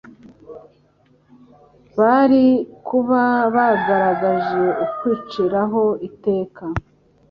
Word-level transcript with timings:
bari 1.97 2.45
kuba 2.87 3.21
bagaragaje 3.55 4.63
ukwiciraho 4.85 5.83
iteka. 6.07 6.63